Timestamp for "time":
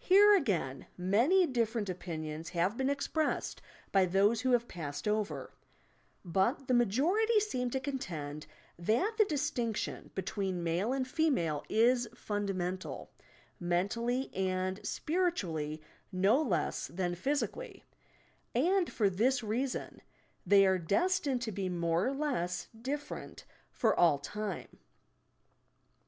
24.18-24.80